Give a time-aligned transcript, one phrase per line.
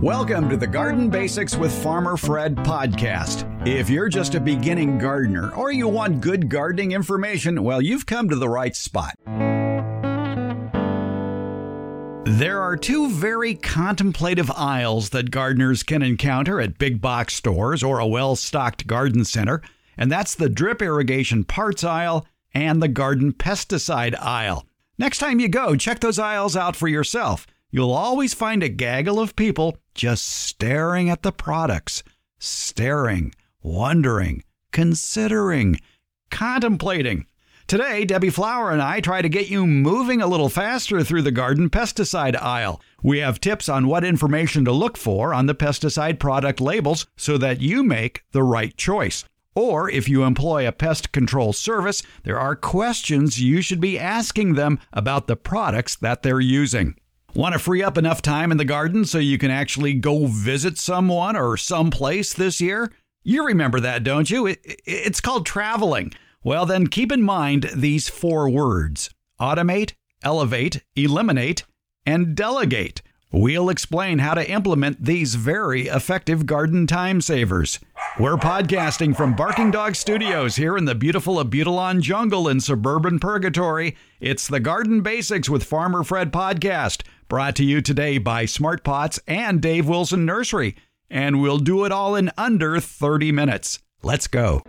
[0.00, 3.46] Welcome to the Garden Basics with Farmer Fred podcast.
[3.66, 8.28] If you're just a beginning gardener or you want good gardening information, well, you've come
[8.28, 9.14] to the right spot.
[12.26, 17.98] There are two very contemplative aisles that gardeners can encounter at big box stores or
[17.98, 19.62] a well stocked garden center,
[19.96, 24.66] and that's the drip irrigation parts aisle and the garden pesticide aisle.
[24.98, 27.46] Next time you go, check those aisles out for yourself.
[27.70, 32.02] You'll always find a gaggle of people just staring at the products,
[32.38, 35.80] staring, wondering, considering,
[36.30, 37.26] contemplating.
[37.66, 41.32] Today, Debbie Flower and I try to get you moving a little faster through the
[41.32, 42.80] garden pesticide aisle.
[43.02, 47.36] We have tips on what information to look for on the pesticide product labels so
[47.38, 49.24] that you make the right choice.
[49.56, 54.54] Or if you employ a pest control service, there are questions you should be asking
[54.54, 56.94] them about the products that they're using.
[57.36, 60.78] Want to free up enough time in the garden so you can actually go visit
[60.78, 62.90] someone or someplace this year?
[63.24, 64.46] You remember that, don't you?
[64.46, 66.12] It, it's called traveling.
[66.42, 69.92] Well, then keep in mind these four words automate,
[70.22, 71.64] elevate, eliminate,
[72.06, 73.02] and delegate.
[73.30, 77.78] We'll explain how to implement these very effective garden time savers.
[78.18, 83.94] We're podcasting from Barking Dog Studios here in the beautiful Abutilon jungle in suburban Purgatory.
[84.20, 89.20] It's the Garden Basics with Farmer Fred podcast, brought to you today by Smart Pots
[89.26, 90.76] and Dave Wilson Nursery.
[91.10, 93.80] And we'll do it all in under 30 minutes.
[94.02, 94.62] Let's go.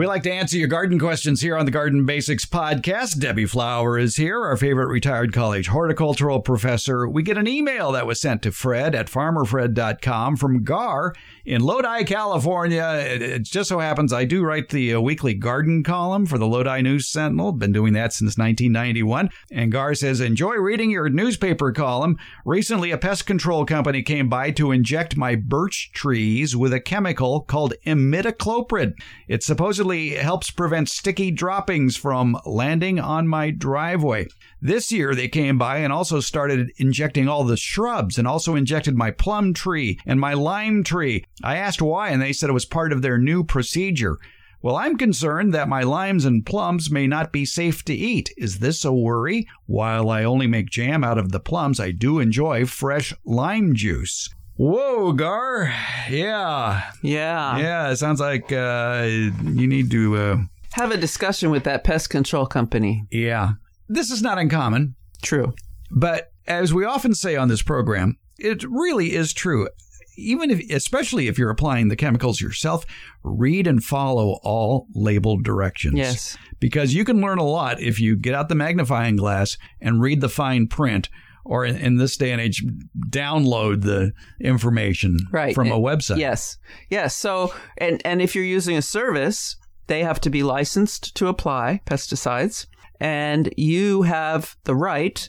[0.00, 3.20] We like to answer your garden questions here on the Garden Basics podcast.
[3.20, 7.06] Debbie Flower is here, our favorite retired college horticultural professor.
[7.06, 11.14] We get an email that was sent to Fred at farmerfred.com from Gar
[11.44, 13.04] in Lodi, California.
[13.04, 16.82] It just so happens I do write the uh, weekly garden column for the Lodi
[16.82, 17.52] News Sentinel.
[17.52, 19.30] Been doing that since 1991.
[19.50, 22.16] And Gar says, Enjoy reading your newspaper column.
[22.44, 27.42] Recently, a pest control company came by to inject my birch trees with a chemical
[27.42, 28.92] called imidacloprid.
[29.28, 34.26] It supposedly helps prevent sticky droppings from landing on my driveway.
[34.62, 38.94] This year they came by and also started injecting all the shrubs and also injected
[38.96, 41.24] my plum tree and my lime tree.
[41.42, 44.18] I asked why and they said it was part of their new procedure.
[44.62, 48.30] Well, I'm concerned that my limes and plums may not be safe to eat.
[48.36, 49.48] Is this a worry?
[49.64, 54.28] While I only make jam out of the plums, I do enjoy fresh lime juice.
[54.56, 55.72] Whoa, Gar.
[56.10, 56.90] Yeah.
[57.02, 57.56] Yeah.
[57.56, 60.16] Yeah, it sounds like uh, you need to.
[60.16, 60.36] Uh,
[60.72, 63.06] Have a discussion with that pest control company.
[63.10, 63.52] yeah.
[63.92, 65.52] This is not uncommon, True.
[65.90, 69.68] but as we often say on this program, it really is true.
[70.16, 72.84] Even if, especially if you're applying the chemicals yourself,
[73.22, 75.96] read and follow all labeled directions.
[75.96, 76.36] Yes.
[76.60, 80.20] Because you can learn a lot if you get out the magnifying glass and read
[80.20, 81.08] the fine print,
[81.44, 82.62] or in, in this day and age,
[83.08, 85.54] download the information Right.
[85.54, 86.18] from a website.
[86.18, 86.58] Yes.
[86.90, 87.14] Yes.
[87.14, 91.80] So, and and if you're using a service, they have to be licensed to apply
[91.86, 92.66] pesticides,
[93.00, 95.28] and you have the right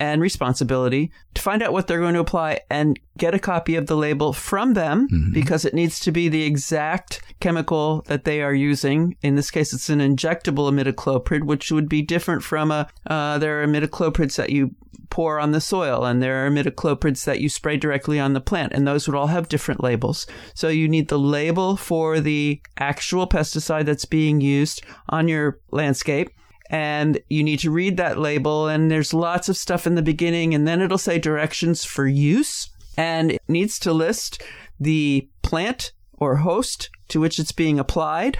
[0.00, 3.86] and responsibility to find out what they're going to apply and get a copy of
[3.86, 8.54] the label from them because it needs to be the exact chemical that they are
[8.54, 9.14] using.
[9.20, 12.88] In this case, it's an injectable imidacloprid, which would be different from a.
[13.06, 14.74] Uh, there are imidacloprids that you
[15.10, 18.72] pour on the soil, and there are imidacloprids that you spray directly on the plant,
[18.72, 20.26] and those would all have different labels.
[20.54, 26.30] So you need the label for the actual pesticide that's being used on your landscape.
[26.70, 30.54] And you need to read that label, and there's lots of stuff in the beginning,
[30.54, 34.42] and then it'll say directions for use, and it needs to list
[34.78, 38.38] the plant or host to which it's being applied.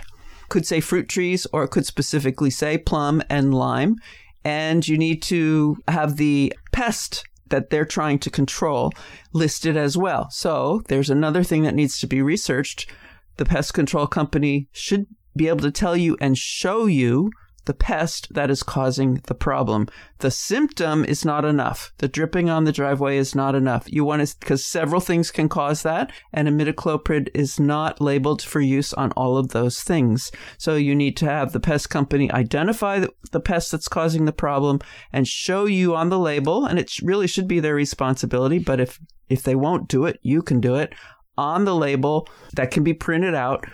[0.48, 3.96] Could say fruit trees, or it could specifically say plum and lime
[4.44, 8.92] and you need to have the pest that they're trying to control
[9.32, 10.28] listed as well.
[10.30, 12.90] So there's another thing that needs to be researched.
[13.36, 15.06] The pest control company should
[15.36, 17.30] be able to tell you and show you
[17.66, 19.88] the pest that is causing the problem.
[20.18, 21.92] The symptom is not enough.
[21.98, 23.84] The dripping on the driveway is not enough.
[23.86, 28.60] You want to, because several things can cause that, and imidacloprid is not labeled for
[28.60, 30.30] use on all of those things.
[30.58, 34.80] So you need to have the pest company identify the, pest that's causing the problem
[35.12, 38.58] and show you on the label, and it really should be their responsibility.
[38.58, 40.92] But if if they won't do it, you can do it
[41.38, 43.64] on the label that can be printed out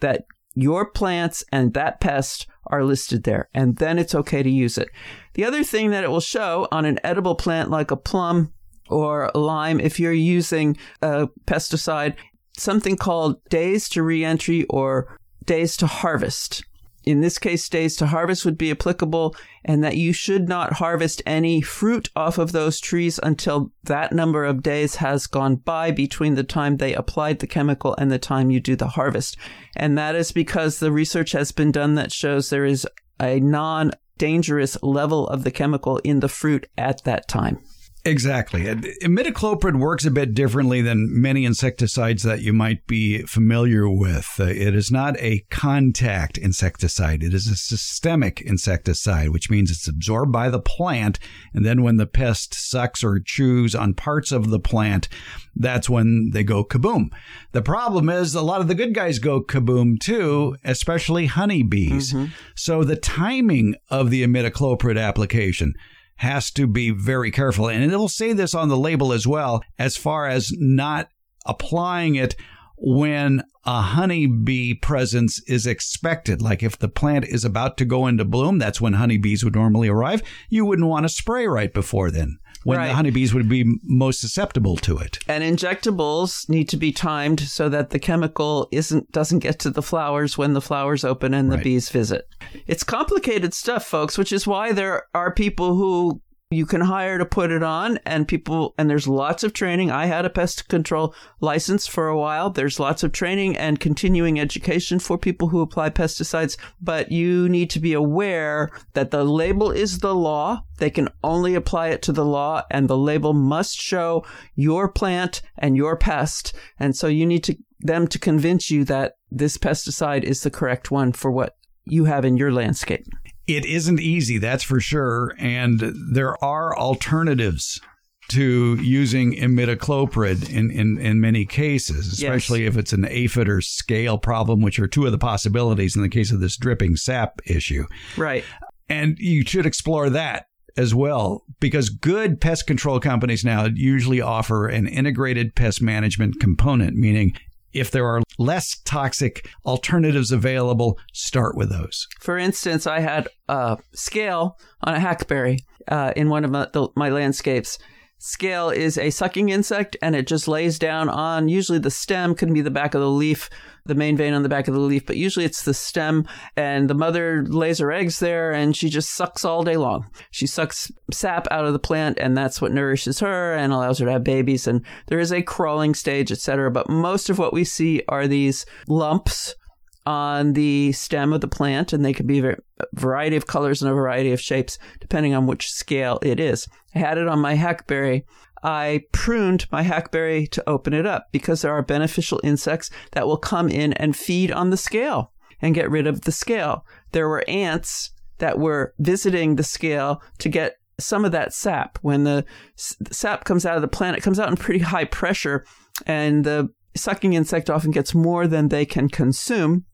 [0.00, 0.24] that
[0.54, 4.88] your plants and that pest are listed there, and then it's okay to use it.
[5.34, 8.52] The other thing that it will show on an edible plant like a plum
[8.88, 12.14] or a lime, if you're using a pesticide,
[12.56, 16.64] something called days to reentry or days to harvest
[17.04, 19.34] in this case, days to harvest would be applicable,
[19.64, 24.44] and that you should not harvest any fruit off of those trees until that number
[24.44, 28.50] of days has gone by between the time they applied the chemical and the time
[28.50, 29.36] you do the harvest.
[29.76, 32.86] And that is because the research has been done that shows there is
[33.20, 37.58] a non dangerous level of the chemical in the fruit at that time.
[38.04, 38.64] Exactly.
[38.64, 44.28] Imidacloprid works a bit differently than many insecticides that you might be familiar with.
[44.40, 47.22] Uh, it is not a contact insecticide.
[47.22, 51.20] It is a systemic insecticide, which means it's absorbed by the plant.
[51.54, 55.08] And then when the pest sucks or chews on parts of the plant,
[55.54, 57.10] that's when they go kaboom.
[57.52, 62.12] The problem is a lot of the good guys go kaboom too, especially honeybees.
[62.12, 62.32] Mm-hmm.
[62.56, 65.74] So the timing of the imidacloprid application
[66.22, 67.68] has to be very careful.
[67.68, 71.08] And it will say this on the label as well, as far as not
[71.46, 72.36] applying it
[72.78, 76.40] when a honeybee presence is expected.
[76.40, 79.88] Like if the plant is about to go into bloom, that's when honeybees would normally
[79.88, 80.22] arrive.
[80.48, 82.88] You wouldn't want to spray right before then when right.
[82.88, 85.18] the honeybees would be most susceptible to it.
[85.28, 89.82] And injectables need to be timed so that the chemical isn't doesn't get to the
[89.82, 91.64] flowers when the flowers open and the right.
[91.64, 92.28] bees visit.
[92.66, 96.20] It's complicated stuff, folks, which is why there are people who
[96.52, 99.90] you can hire to put it on and people and there's lots of training.
[99.90, 102.50] I had a pest control license for a while.
[102.50, 107.70] There's lots of training and continuing education for people who apply pesticides but you need
[107.70, 110.64] to be aware that the label is the law.
[110.78, 114.24] They can only apply it to the law and the label must show
[114.54, 116.54] your plant and your pest.
[116.78, 120.90] And so you need to them to convince you that this pesticide is the correct
[120.90, 123.06] one for what you have in your landscape
[123.46, 125.34] it isn't easy, that's for sure.
[125.38, 125.80] And
[126.12, 127.80] there are alternatives
[128.28, 132.72] to using imidacloprid in, in, in many cases, especially yes.
[132.72, 136.08] if it's an aphid or scale problem, which are two of the possibilities in the
[136.08, 137.84] case of this dripping sap issue.
[138.16, 138.44] Right.
[138.88, 140.46] And you should explore that
[140.76, 146.96] as well because good pest control companies now usually offer an integrated pest management component,
[146.96, 147.34] meaning
[147.72, 152.06] if there are less toxic alternatives available, start with those.
[152.20, 155.58] For instance, I had a scale on a hackberry
[155.88, 157.78] uh, in one of my, the, my landscapes
[158.24, 162.54] Scale is a sucking insect and it just lays down on usually the stem, could
[162.54, 163.50] be the back of the leaf,
[163.84, 166.24] the main vein on the back of the leaf, but usually it's the stem.
[166.56, 170.08] And the mother lays her eggs there and she just sucks all day long.
[170.30, 174.06] She sucks sap out of the plant and that's what nourishes her and allows her
[174.06, 174.68] to have babies.
[174.68, 176.70] And there is a crawling stage, etc.
[176.70, 179.56] But most of what we see are these lumps
[180.04, 182.56] on the stem of the plant, and they could be a
[182.94, 186.66] variety of colors and a variety of shapes depending on which scale it is.
[186.94, 188.24] I had it on my hackberry.
[188.64, 193.36] I pruned my hackberry to open it up because there are beneficial insects that will
[193.36, 196.84] come in and feed on the scale and get rid of the scale.
[197.12, 201.98] There were ants that were visiting the scale to get some of that sap.
[202.02, 202.44] When the
[202.76, 205.64] sap comes out of the plant, it comes out in pretty high pressure,
[206.06, 209.84] and the sucking insect often gets more than they can consume.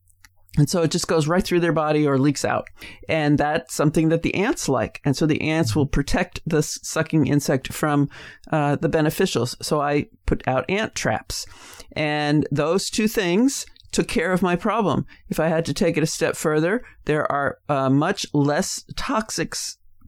[0.56, 2.68] And so it just goes right through their body or leaks out.
[3.08, 5.00] And that's something that the ants like.
[5.04, 8.08] And so the ants will protect the sucking insect from
[8.50, 9.54] uh, the beneficials.
[9.62, 11.46] So I put out ant traps.
[11.92, 15.06] And those two things took care of my problem.
[15.28, 19.54] If I had to take it a step further, there are uh, much less toxic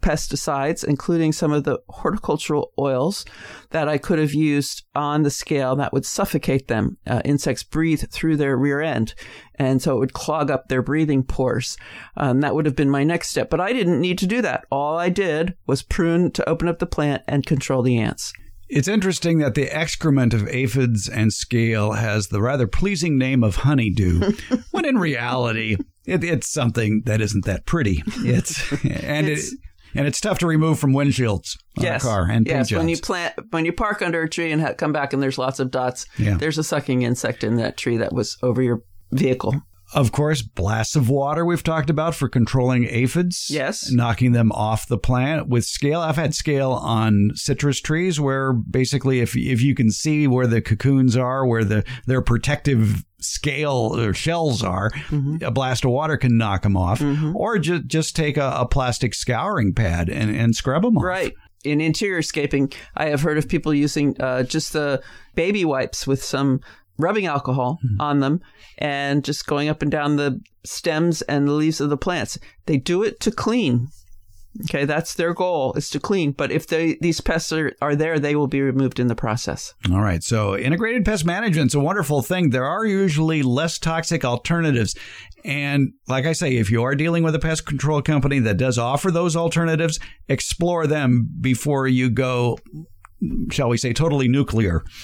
[0.00, 3.24] pesticides, including some of the horticultural oils
[3.70, 6.96] that I could have used on the scale that would suffocate them.
[7.06, 9.14] Uh, insects breathe through their rear end,
[9.60, 11.76] and so it would clog up their breathing pores.
[12.16, 14.64] Um, that would have been my next step, but I didn't need to do that.
[14.72, 18.32] All I did was prune to open up the plant and control the ants.
[18.70, 23.56] It's interesting that the excrement of aphids and scale has the rather pleasing name of
[23.56, 24.32] honeydew,
[24.70, 25.76] when in reality,
[26.06, 28.02] it, it's something that isn't that pretty.
[28.18, 29.58] It's and it's, it
[29.94, 32.02] and it's tough to remove from windshields on yes.
[32.02, 32.72] a car and yes.
[32.72, 35.36] When you plant, when you park under a tree and ha- come back and there's
[35.36, 36.36] lots of dots, yeah.
[36.36, 39.54] there's a sucking insect in that tree that was over your vehicle.
[39.92, 43.48] Of course, blasts of water we've talked about for controlling aphids.
[43.50, 43.90] Yes.
[43.90, 45.48] Knocking them off the plant.
[45.48, 50.28] With scale, I've had scale on citrus trees where basically if if you can see
[50.28, 55.38] where the cocoons are, where the their protective scale or shells are, mm-hmm.
[55.42, 57.00] a blast of water can knock them off.
[57.00, 57.36] Mm-hmm.
[57.36, 61.02] Or just just take a, a, plastic scouring pad and, and scrub them off.
[61.02, 65.02] Right in interior scaping, I have heard of people using uh, just the
[65.34, 66.60] baby wipes with some
[67.00, 68.00] rubbing alcohol Mm-hmm.
[68.00, 68.40] on them
[68.78, 72.38] and just going up and down the stems and the leaves of the plants.
[72.66, 73.88] They do it to clean.
[74.64, 76.32] Okay, that's their goal is to clean.
[76.32, 79.72] But if they, these pests are, are there, they will be removed in the process.
[79.92, 80.24] All right.
[80.24, 82.50] So integrated pest management is a wonderful thing.
[82.50, 84.96] There are usually less toxic alternatives.
[85.44, 88.76] And like I say, if you are dealing with a pest control company that does
[88.76, 92.58] offer those alternatives, explore them before you go,
[93.50, 94.84] shall we say, totally nuclear.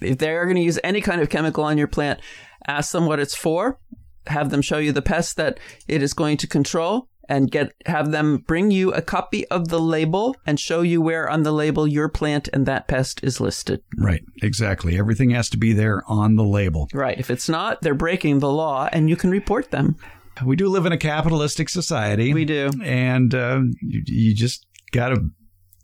[0.00, 2.20] If they are going to use any kind of chemical on your plant,
[2.68, 3.80] ask them what it's for,
[4.28, 5.58] have them show you the pest that
[5.88, 9.78] it is going to control, and get have them bring you a copy of the
[9.78, 13.82] label and show you where on the label your plant and that pest is listed.
[13.96, 14.22] Right.
[14.42, 14.98] Exactly.
[14.98, 16.88] Everything has to be there on the label.
[16.94, 17.18] Right.
[17.18, 19.96] If it's not, they're breaking the law and you can report them.
[20.44, 22.32] We do live in a capitalistic society.
[22.32, 22.70] We do.
[22.82, 25.30] And uh, you, you just got to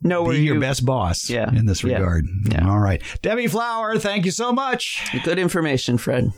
[0.04, 1.50] Know where be your best boss Yeah.
[1.50, 1.94] in this Yeah.
[1.96, 2.26] regard.
[2.50, 2.68] Yeah.
[2.68, 3.02] All right.
[3.22, 5.02] Debbie Flower, thank you so much.
[5.24, 6.30] good information, Fred.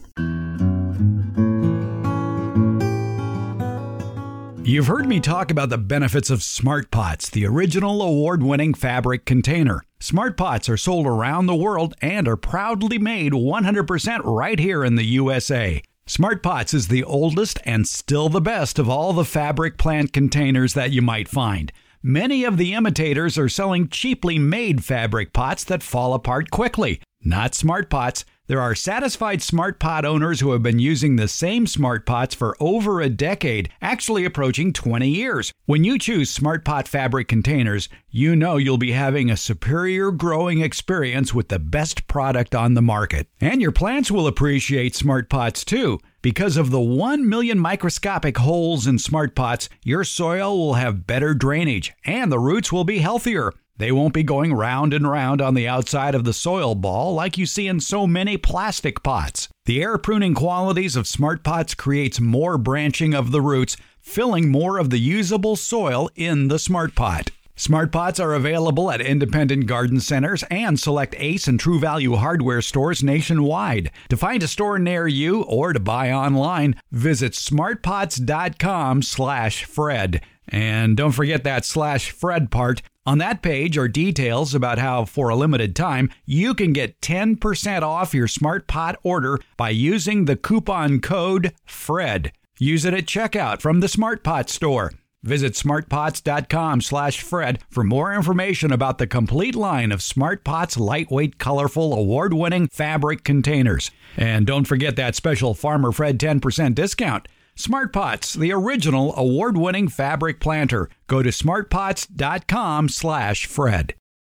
[4.64, 9.25] You've heard me talk about the benefits of Smart Pots, the original award winning fabric
[9.25, 9.80] container.
[10.00, 14.96] Smart Pots are sold around the world and are proudly made 100% right here in
[14.96, 15.82] the USA.
[16.06, 20.75] Smart Pots is the oldest and still the best of all the fabric plant containers
[20.75, 21.73] that you might find.
[22.08, 27.00] Many of the imitators are selling cheaply made fabric pots that fall apart quickly.
[27.25, 28.25] Not Smart Pots.
[28.48, 32.56] There are satisfied Smart Pot owners who have been using the same Smart Pots for
[32.60, 35.52] over a decade, actually approaching 20 years.
[35.64, 40.60] When you choose Smart Pot fabric containers, you know you'll be having a superior growing
[40.60, 43.26] experience with the best product on the market.
[43.40, 45.98] And your plants will appreciate Smart Pots too.
[46.22, 51.34] Because of the 1 million microscopic holes in Smart Pots, your soil will have better
[51.34, 53.52] drainage and the roots will be healthier.
[53.78, 57.37] They won't be going round and round on the outside of the soil ball like
[57.37, 59.49] you see in so many plastic pots.
[59.66, 64.78] The air pruning qualities of Smart Pots creates more branching of the roots, filling more
[64.78, 67.30] of the usable soil in the Smart Pot.
[67.59, 72.61] Smart Pots are available at independent garden centers and select Ace and True Value hardware
[72.61, 73.90] stores nationwide.
[74.11, 80.21] To find a store near you or to buy online, visit smartpots.com/fred.
[80.48, 82.82] And don't forget that slash Fred part.
[83.04, 87.82] On that page are details about how, for a limited time, you can get 10%
[87.82, 92.32] off your Smart Pot order by using the coupon code FRED.
[92.58, 94.92] Use it at checkout from the Smart Pot store.
[95.22, 101.38] Visit smartpots.com slash Fred for more information about the complete line of Smart Pots lightweight,
[101.38, 103.90] colorful, award-winning fabric containers.
[104.16, 107.26] And don't forget that special Farmer Fred 10% discount.
[107.58, 110.90] Smart Pots, the original award-winning fabric planter.
[111.06, 113.94] Go to smartpots.com slash Fred.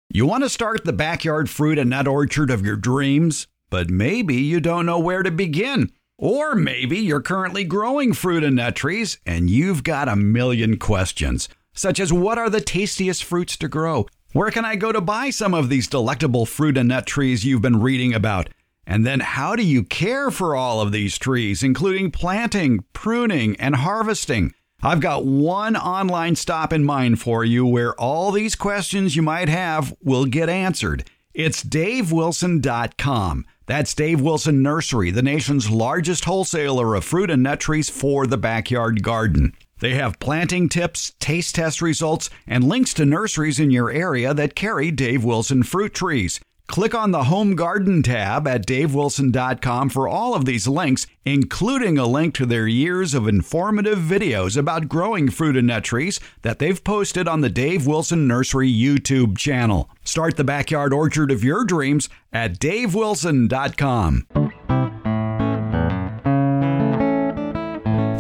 [0.08, 4.36] You want to start the backyard fruit and nut orchard of your dreams, but maybe
[4.36, 5.92] you don't know where to begin.
[6.20, 11.50] Or maybe you're currently growing fruit and nut trees and you've got a million questions,
[11.74, 14.06] such as what are the tastiest fruits to grow?
[14.34, 17.64] Where can I go to buy some of these delectable fruit and nut trees you've
[17.64, 18.50] been reading about?
[18.90, 23.76] And then how do you care for all of these trees, including planting, pruning, and
[23.76, 24.54] harvesting?
[24.82, 29.50] I've got one online stop in mind for you where all these questions you might
[29.50, 31.04] have will get answered.
[31.34, 33.46] It's davewilson.com.
[33.66, 38.38] That's Dave Wilson Nursery, the nation's largest wholesaler of fruit and nut trees for the
[38.38, 39.54] backyard garden.
[39.80, 44.56] They have planting tips, taste test results, and links to nurseries in your area that
[44.56, 46.40] carry Dave Wilson fruit trees.
[46.68, 52.06] Click on the Home Garden tab at davewilson.com for all of these links, including a
[52.06, 56.84] link to their years of informative videos about growing fruit and nut trees that they've
[56.84, 59.90] posted on the Dave Wilson Nursery YouTube channel.
[60.04, 64.28] Start the backyard orchard of your dreams at davewilson.com.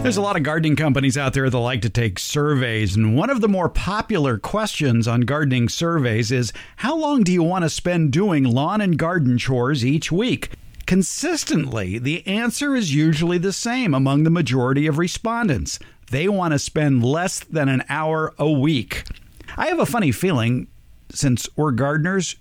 [0.07, 3.29] There's a lot of gardening companies out there that like to take surveys, and one
[3.29, 7.69] of the more popular questions on gardening surveys is how long do you want to
[7.69, 10.51] spend doing lawn and garden chores each week?
[10.85, 15.77] Consistently, the answer is usually the same among the majority of respondents.
[16.09, 19.03] They want to spend less than an hour a week.
[19.57, 20.69] I have a funny feeling,
[21.11, 22.37] since we're gardeners,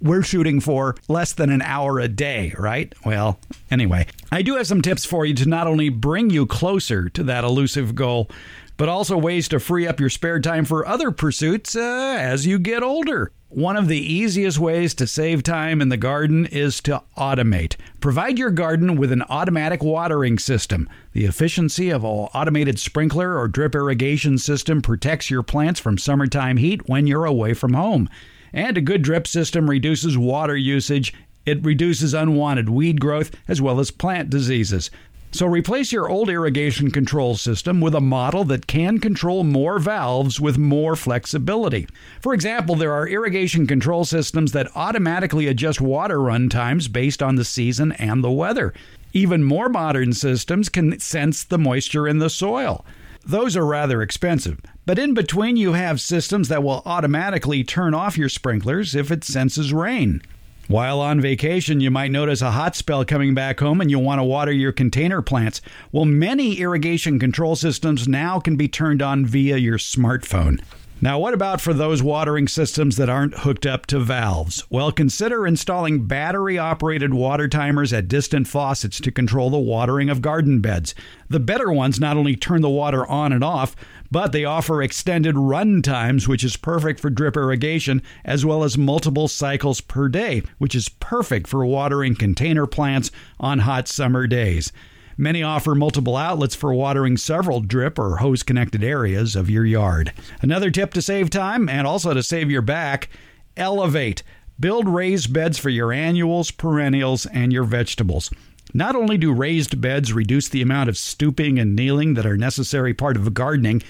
[0.00, 2.92] we're shooting for less than an hour a day, right?
[3.04, 3.38] Well,
[3.70, 7.22] anyway, I do have some tips for you to not only bring you closer to
[7.24, 8.30] that elusive goal,
[8.76, 12.58] but also ways to free up your spare time for other pursuits uh, as you
[12.58, 13.30] get older.
[13.50, 17.74] One of the easiest ways to save time in the garden is to automate.
[17.98, 20.88] Provide your garden with an automatic watering system.
[21.12, 26.58] The efficiency of an automated sprinkler or drip irrigation system protects your plants from summertime
[26.58, 28.08] heat when you're away from home.
[28.52, 31.14] And a good drip system reduces water usage
[31.46, 34.90] It reduces unwanted weed growth as well as plant diseases.
[35.32, 40.40] So replace your old irrigation control system with a model that can control more valves
[40.40, 41.86] with more flexibility.
[42.20, 47.36] For example, there are irrigation control systems that automatically adjust water run times based on
[47.36, 48.74] the season and the weather.
[49.12, 52.84] Even more modern systems can sense the moisture in the soil.
[53.24, 54.58] Those are rather expensive,
[54.90, 59.22] but in between you have systems that will automatically turn off your sprinklers if it
[59.22, 60.20] senses rain.
[60.66, 64.18] While on vacation, you might notice a hot spell coming back home and you'll want
[64.18, 65.60] to water your container plants.
[65.92, 70.60] Well, many irrigation control systems now can be turned on via your smartphone.
[71.02, 74.64] Now, what about for those watering systems that aren't hooked up to valves?
[74.68, 80.20] Well, consider installing battery operated water timers at distant faucets to control the watering of
[80.20, 80.94] garden beds.
[81.30, 83.74] The better ones not only turn the water on and off,
[84.10, 88.76] but they offer extended run times, which is perfect for drip irrigation, as well as
[88.76, 94.72] multiple cycles per day, which is perfect for watering container plants on hot summer days.
[95.16, 100.12] Many offer multiple outlets for watering several drip or hose connected areas of your yard.
[100.40, 103.10] Another tip to save time and also to save your back
[103.56, 104.22] elevate.
[104.58, 108.30] Build raised beds for your annuals, perennials, and your vegetables.
[108.72, 112.94] Not only do raised beds reduce the amount of stooping and kneeling that are necessary
[112.94, 113.82] part of gardening,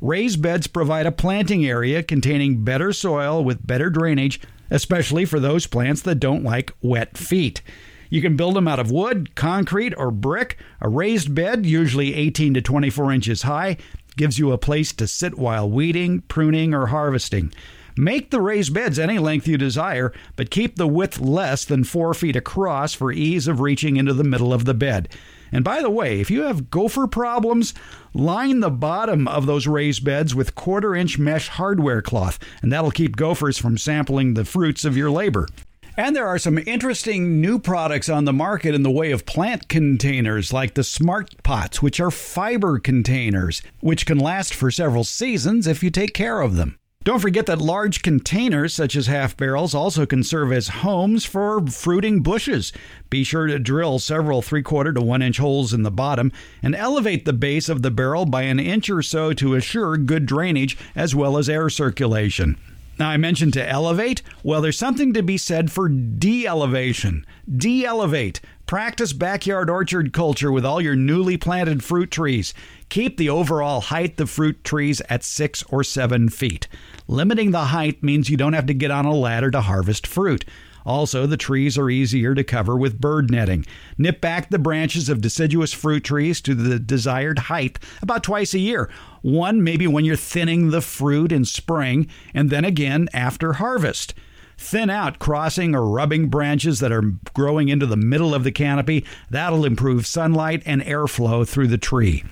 [0.00, 4.40] raised beds provide a planting area containing better soil with better drainage,
[4.70, 7.62] especially for those plants that don't like wet feet.
[8.10, 10.56] You can build them out of wood, concrete, or brick.
[10.80, 13.76] A raised bed, usually 18 to 24 inches high,
[14.16, 17.52] gives you a place to sit while weeding, pruning, or harvesting.
[17.98, 22.14] Make the raised beds any length you desire, but keep the width less than 4
[22.14, 25.08] feet across for ease of reaching into the middle of the bed.
[25.50, 27.74] And by the way, if you have gopher problems,
[28.14, 32.92] line the bottom of those raised beds with quarter inch mesh hardware cloth, and that'll
[32.92, 35.48] keep gophers from sampling the fruits of your labor.
[35.96, 39.68] And there are some interesting new products on the market in the way of plant
[39.68, 45.66] containers, like the Smart Pots, which are fiber containers, which can last for several seasons
[45.66, 46.78] if you take care of them.
[47.08, 51.66] Don't forget that large containers, such as half barrels, also can serve as homes for
[51.66, 52.70] fruiting bushes.
[53.08, 56.74] Be sure to drill several three quarter to one inch holes in the bottom and
[56.74, 60.76] elevate the base of the barrel by an inch or so to assure good drainage
[60.94, 62.58] as well as air circulation.
[62.98, 64.22] Now, I mentioned to elevate.
[64.42, 67.24] Well, there's something to be said for de elevation.
[67.48, 68.40] De elevate.
[68.66, 72.52] Practice backyard orchard culture with all your newly planted fruit trees.
[72.88, 76.66] Keep the overall height of fruit trees at six or seven feet.
[77.06, 80.44] Limiting the height means you don't have to get on a ladder to harvest fruit.
[80.88, 83.66] Also, the trees are easier to cover with bird netting.
[83.98, 88.58] Nip back the branches of deciduous fruit trees to the desired height about twice a
[88.58, 88.88] year.
[89.20, 94.14] One, maybe when you're thinning the fruit in spring, and then again after harvest.
[94.56, 99.04] Thin out crossing or rubbing branches that are growing into the middle of the canopy.
[99.28, 102.24] That'll improve sunlight and airflow through the tree.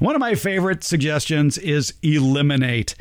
[0.00, 2.94] One of my favorite suggestions is eliminate.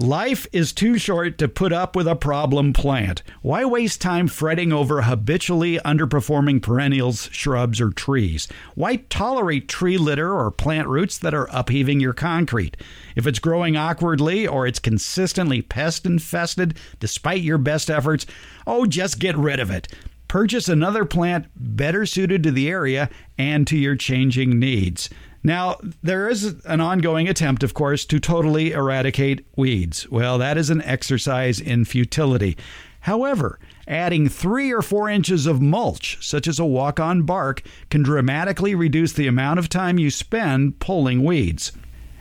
[0.00, 3.24] Life is too short to put up with a problem plant.
[3.42, 8.46] Why waste time fretting over habitually underperforming perennials, shrubs, or trees?
[8.76, 12.76] Why tolerate tree litter or plant roots that are upheaving your concrete?
[13.16, 18.24] If it's growing awkwardly or it's consistently pest infested despite your best efforts,
[18.68, 19.88] oh, just get rid of it.
[20.28, 25.10] Purchase another plant better suited to the area and to your changing needs.
[25.42, 30.08] Now, there is an ongoing attempt, of course, to totally eradicate weeds.
[30.10, 32.56] Well, that is an exercise in futility.
[33.00, 38.02] However, adding three or four inches of mulch, such as a walk on bark, can
[38.02, 41.72] dramatically reduce the amount of time you spend pulling weeds.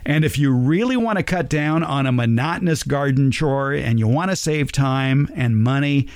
[0.05, 4.07] And if you really want to cut down on a monotonous garden chore and you
[4.07, 6.07] want to save time and money,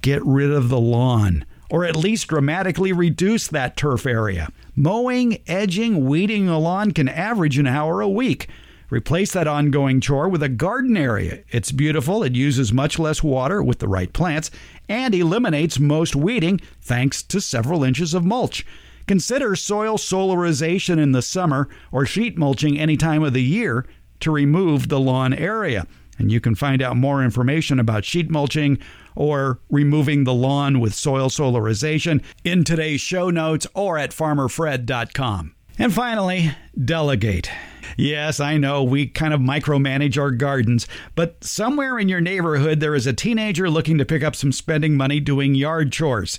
[0.00, 4.48] get rid of the lawn or at least dramatically reduce that turf area.
[4.74, 8.48] Mowing, edging, weeding a lawn can average an hour a week.
[8.88, 11.42] Replace that ongoing chore with a garden area.
[11.50, 14.50] It's beautiful, it uses much less water with the right plants,
[14.88, 18.64] and eliminates most weeding thanks to several inches of mulch.
[19.08, 23.86] Consider soil solarization in the summer or sheet mulching any time of the year
[24.20, 25.86] to remove the lawn area.
[26.18, 28.78] And you can find out more information about sheet mulching
[29.14, 35.54] or removing the lawn with soil solarization in today's show notes or at farmerfred.com.
[35.78, 36.52] And finally,
[36.82, 37.50] delegate.
[37.96, 42.94] Yes, I know we kind of micromanage our gardens, but somewhere in your neighborhood there
[42.94, 46.38] is a teenager looking to pick up some spending money doing yard chores.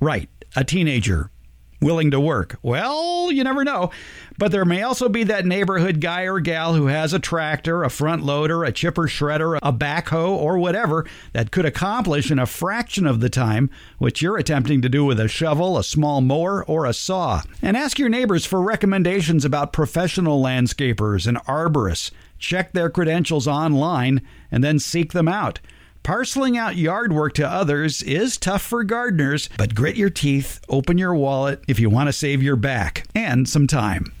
[0.00, 1.30] Right, a teenager
[1.80, 2.58] willing to work?
[2.62, 3.90] Well, you never know.
[4.36, 7.90] But there may also be that neighborhood guy or gal who has a tractor, a
[7.90, 13.06] front loader, a chipper shredder, a backhoe, or whatever that could accomplish in a fraction
[13.06, 16.86] of the time what you're attempting to do with a shovel, a small mower, or
[16.86, 17.42] a saw.
[17.62, 22.10] And ask your neighbors for recommendations about professional landscapers and arborists.
[22.38, 25.60] Check their credentials online and then seek them out.
[26.02, 30.96] Parceling out yard work to others is tough for gardeners, but grit your teeth, open
[30.96, 34.12] your wallet if you want to save your back and some time.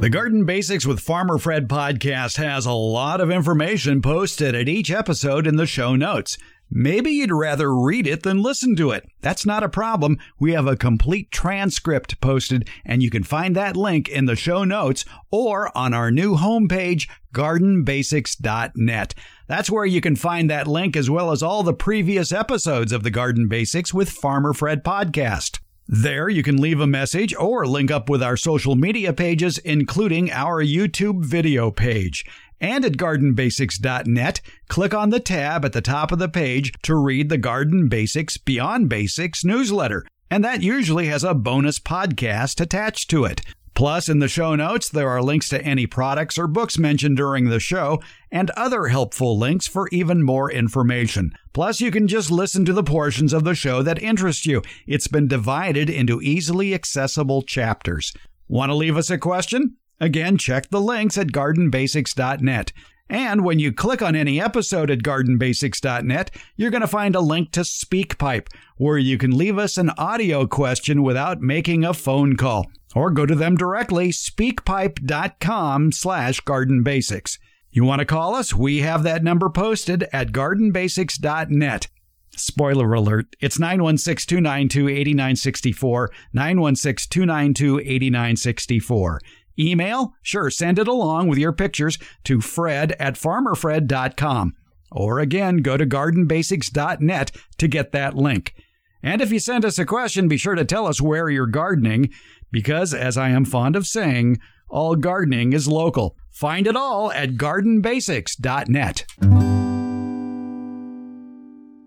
[0.00, 4.90] The Garden Basics with Farmer Fred podcast has a lot of information posted at each
[4.90, 6.38] episode in the show notes.
[6.74, 9.06] Maybe you'd rather read it than listen to it.
[9.20, 10.18] That's not a problem.
[10.38, 14.64] We have a complete transcript posted, and you can find that link in the show
[14.64, 19.14] notes or on our new homepage, gardenbasics.net.
[19.46, 23.02] That's where you can find that link as well as all the previous episodes of
[23.02, 25.58] the Garden Basics with Farmer Fred podcast.
[25.94, 30.32] There, you can leave a message or link up with our social media pages, including
[30.32, 32.24] our YouTube video page.
[32.62, 37.28] And at gardenbasics.net, click on the tab at the top of the page to read
[37.28, 40.06] the Garden Basics Beyond Basics newsletter.
[40.30, 43.42] And that usually has a bonus podcast attached to it.
[43.74, 47.48] Plus, in the show notes, there are links to any products or books mentioned during
[47.48, 51.32] the show and other helpful links for even more information.
[51.52, 54.62] Plus, you can just listen to the portions of the show that interest you.
[54.86, 58.12] It's been divided into easily accessible chapters.
[58.48, 59.76] Want to leave us a question?
[60.00, 62.72] Again, check the links at gardenbasics.net.
[63.12, 67.52] And when you click on any episode at gardenbasics.net, you're going to find a link
[67.52, 68.46] to SpeakPipe,
[68.78, 72.70] where you can leave us an audio question without making a phone call.
[72.94, 77.38] Or go to them directly, speakpipe.com slash gardenbasics.
[77.70, 78.54] You want to call us?
[78.54, 81.88] We have that number posted at gardenbasics.net.
[82.34, 89.20] Spoiler alert, it's 916 292 8964, 916 292 8964.
[89.58, 90.14] Email?
[90.22, 94.54] Sure, send it along with your pictures to fred at farmerfred.com.
[94.90, 98.54] Or again, go to gardenbasics.net to get that link.
[99.02, 102.10] And if you send us a question, be sure to tell us where you're gardening,
[102.50, 104.38] because as I am fond of saying,
[104.68, 106.16] all gardening is local.
[106.30, 109.51] Find it all at gardenbasics.net.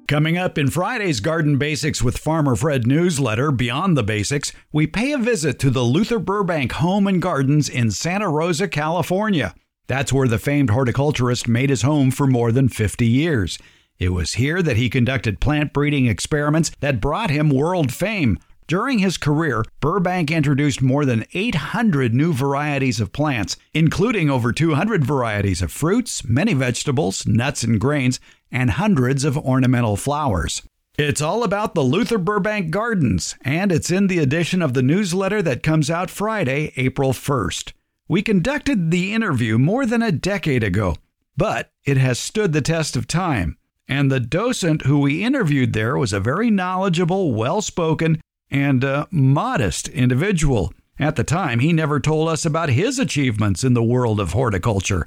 [0.07, 5.13] Coming up in Friday's Garden Basics with Farmer Fred newsletter, Beyond the Basics, we pay
[5.13, 9.55] a visit to the Luther Burbank Home and Gardens in Santa Rosa, California.
[9.87, 13.57] That's where the famed horticulturist made his home for more than 50 years.
[13.97, 18.37] It was here that he conducted plant breeding experiments that brought him world fame.
[18.67, 25.03] During his career, Burbank introduced more than 800 new varieties of plants, including over 200
[25.03, 28.19] varieties of fruits, many vegetables, nuts and grains,
[28.55, 30.61] and hundreds of ornamental flowers.
[30.97, 35.41] It's all about the Luther Burbank Gardens, and it's in the edition of the newsletter
[35.41, 37.73] that comes out Friday, April 1st.
[38.07, 40.95] We conducted the interview more than a decade ago,
[41.35, 43.57] but it has stood the test of time.
[43.89, 49.05] And the docent who we interviewed there was a very knowledgeable, well spoken, and uh,
[49.11, 50.71] modest individual.
[50.97, 55.05] At the time, he never told us about his achievements in the world of horticulture.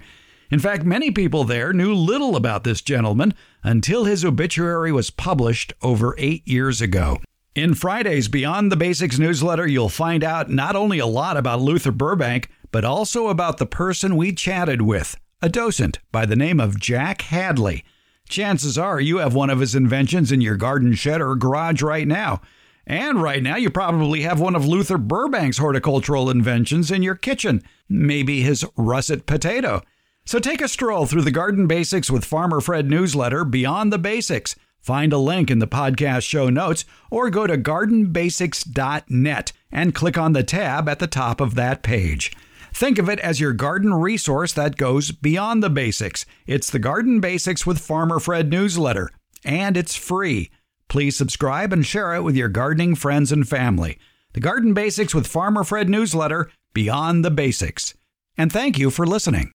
[0.50, 5.72] In fact, many people there knew little about this gentleman until his obituary was published
[5.82, 7.18] over eight years ago.
[7.54, 11.90] In Friday's Beyond the Basics newsletter, you'll find out not only a lot about Luther
[11.90, 16.78] Burbank, but also about the person we chatted with, a docent by the name of
[16.78, 17.84] Jack Hadley.
[18.28, 22.06] Chances are you have one of his inventions in your garden shed or garage right
[22.06, 22.40] now.
[22.86, 27.62] And right now, you probably have one of Luther Burbank's horticultural inventions in your kitchen,
[27.88, 29.82] maybe his russet potato.
[30.28, 34.54] So take a stroll through the Garden Basics with Farmer Fred newsletter, Beyond the Basics.
[34.78, 40.34] Find a link in the podcast show notes or go to gardenbasics.net and click on
[40.34, 42.30] the tab at the top of that page.
[42.74, 46.26] Think of it as your garden resource that goes beyond the basics.
[46.46, 49.08] It's the Garden Basics with Farmer Fred newsletter,
[49.46, 50.50] and it's free.
[50.88, 53.98] Please subscribe and share it with your gardening friends and family.
[54.34, 57.94] The Garden Basics with Farmer Fred newsletter, Beyond the Basics.
[58.36, 59.54] And thank you for listening.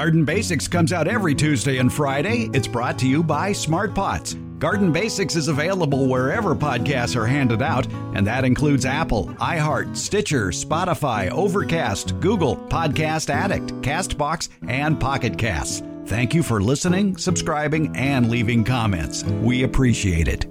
[0.00, 2.48] Garden Basics comes out every Tuesday and Friday.
[2.54, 4.32] It's brought to you by Smart Pots.
[4.58, 10.52] Garden Basics is available wherever podcasts are handed out, and that includes Apple, iHeart, Stitcher,
[10.52, 15.82] Spotify, Overcast, Google, Podcast Addict, Castbox, and Pocket Casts.
[16.06, 19.22] Thank you for listening, subscribing, and leaving comments.
[19.24, 20.46] We appreciate it.